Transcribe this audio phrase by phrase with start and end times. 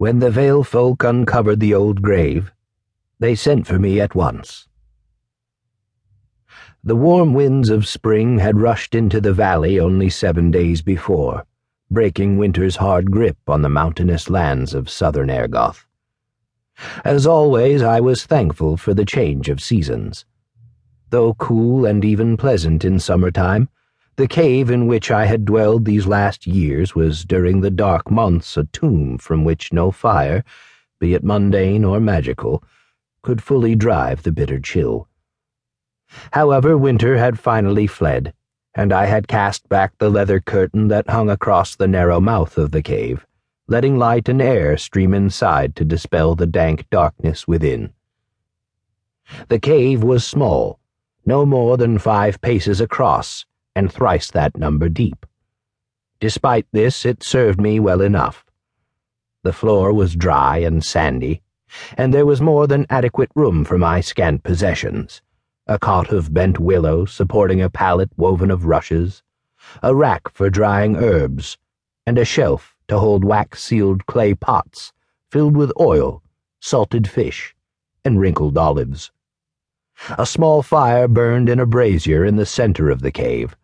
[0.00, 2.50] When the Vale folk uncovered the old grave,
[3.18, 4.66] they sent for me at once.
[6.82, 11.44] The warm winds of spring had rushed into the valley only seven days before,
[11.90, 15.84] breaking winter's hard grip on the mountainous lands of southern Ergoth.
[17.04, 20.24] As always, I was thankful for the change of seasons.
[21.10, 23.68] Though cool and even pleasant in summertime,
[24.20, 28.54] the cave in which I had dwelled these last years was during the dark months
[28.58, 30.44] a tomb from which no fire,
[30.98, 32.62] be it mundane or magical,
[33.22, 35.08] could fully drive the bitter chill.
[36.32, 38.34] However, winter had finally fled,
[38.74, 42.72] and I had cast back the leather curtain that hung across the narrow mouth of
[42.72, 43.26] the cave,
[43.68, 47.94] letting light and air stream inside to dispel the dank darkness within.
[49.48, 50.78] The cave was small,
[51.24, 53.46] no more than five paces across,
[53.80, 55.24] and thrice that number deep.
[56.20, 58.44] Despite this, it served me well enough.
[59.42, 61.40] The floor was dry and sandy,
[61.96, 65.22] and there was more than adequate room for my scant possessions
[65.66, 69.22] a cot of bent willow supporting a pallet woven of rushes,
[69.82, 71.56] a rack for drying herbs,
[72.06, 74.92] and a shelf to hold wax sealed clay pots
[75.30, 76.22] filled with oil,
[76.60, 77.56] salted fish,
[78.04, 79.10] and wrinkled olives.
[80.18, 83.54] A small fire burned in a brazier in the center of the cave,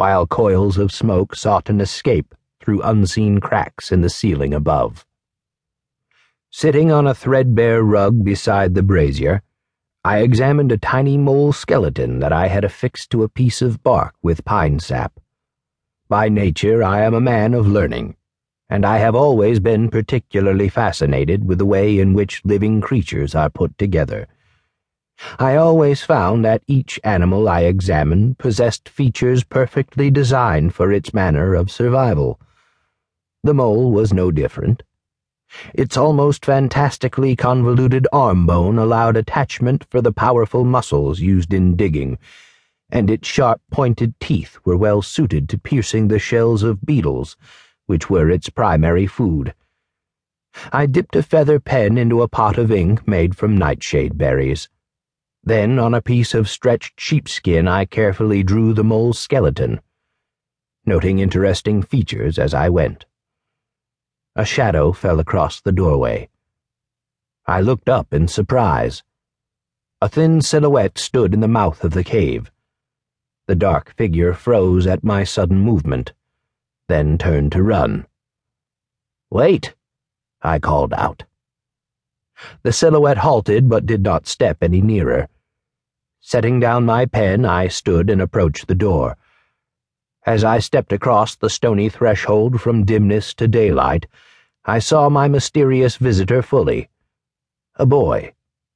[0.00, 5.04] while coils of smoke sought an escape through unseen cracks in the ceiling above.
[6.50, 9.42] Sitting on a threadbare rug beside the brazier,
[10.02, 14.14] I examined a tiny mole skeleton that I had affixed to a piece of bark
[14.22, 15.20] with pine sap.
[16.08, 18.16] By nature, I am a man of learning,
[18.70, 23.50] and I have always been particularly fascinated with the way in which living creatures are
[23.50, 24.28] put together.
[25.38, 31.54] I always found that each animal I examined possessed features perfectly designed for its manner
[31.54, 32.40] of survival.
[33.42, 34.82] The mole was no different.
[35.74, 42.18] Its almost fantastically convoluted arm bone allowed attachment for the powerful muscles used in digging,
[42.90, 47.36] and its sharp pointed teeth were well suited to piercing the shells of beetles,
[47.86, 49.54] which were its primary food.
[50.72, 54.68] I dipped a feather pen into a pot of ink made from nightshade berries.
[55.42, 59.80] Then, on a piece of stretched sheepskin, I carefully drew the mole's skeleton,
[60.84, 63.06] noting interesting features as I went.
[64.36, 66.28] A shadow fell across the doorway.
[67.46, 69.02] I looked up in surprise.
[70.00, 72.50] A thin silhouette stood in the mouth of the cave.
[73.46, 76.12] The dark figure froze at my sudden movement,
[76.88, 78.06] then turned to run.
[79.30, 79.74] Wait,
[80.42, 81.24] I called out.
[82.62, 85.28] The silhouette halted but did not step any nearer.
[86.20, 89.16] Setting down my pen, I stood and approached the door.
[90.26, 94.06] As I stepped across the stony threshold from dimness to daylight,
[94.64, 96.90] I saw my mysterious visitor fully.
[97.76, 98.34] A boy,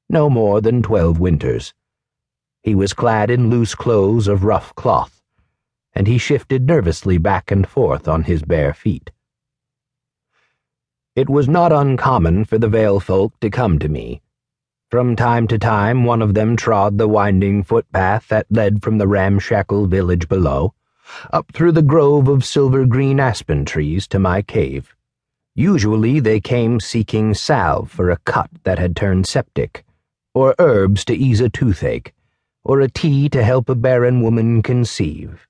[0.09, 1.75] no more than twelve winters.
[2.63, 5.23] He was clad in loose clothes of rough cloth,
[5.95, 9.11] and he shifted nervously back and forth on his bare feet.
[11.17, 14.21] It was not uncommon for the Vale folk to come to me.
[14.91, 19.07] From time to time, one of them trod the winding footpath that led from the
[19.07, 20.75] ramshackle village below
[21.33, 24.95] up through the grove of silver green aspen trees to my cave.
[25.55, 29.85] Usually they came seeking salve for a cut that had turned septic,
[30.35, 32.13] or herbs to ease a toothache,
[32.65, 35.47] or a tea to help a barren woman conceive.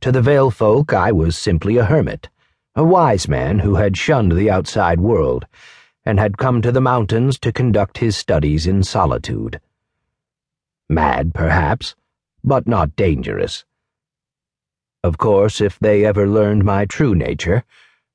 [0.00, 2.28] To the Vale folk, I was simply a hermit,
[2.74, 5.44] a wise man who had shunned the outside world,
[6.06, 9.60] and had come to the mountains to conduct his studies in solitude.
[10.88, 11.94] Mad, perhaps,
[12.42, 13.64] but not dangerous.
[15.04, 17.64] Of course, if they ever learned my true nature,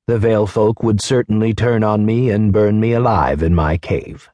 [0.07, 4.29] the Vale folk would certainly turn on me and burn me alive in my cave.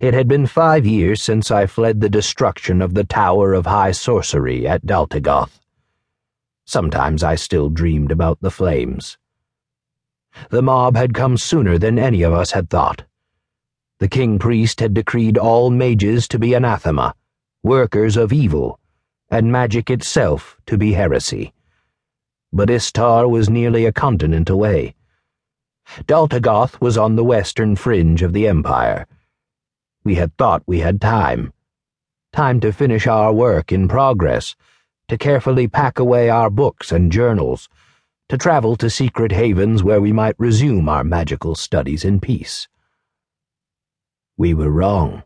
[0.00, 3.92] It had been five years since I fled the destruction of the Tower of High
[3.92, 5.61] Sorcery at Daltigoth.
[6.72, 9.18] Sometimes I still dreamed about the flames.
[10.48, 13.04] The mob had come sooner than any of us had thought.
[13.98, 17.14] The king priest had decreed all mages to be anathema,
[17.62, 18.80] workers of evil
[19.30, 21.52] and magic itself to be heresy.
[22.54, 24.94] But Istar was nearly a continent away.
[26.06, 29.06] Daltigoth was on the western fringe of the empire.
[30.04, 31.52] We had thought we had time.
[32.32, 34.56] Time to finish our work in progress,
[35.12, 37.68] to carefully pack away our books and journals,
[38.30, 42.66] to travel to secret havens where we might resume our magical studies in peace.
[44.38, 45.22] We were wrong.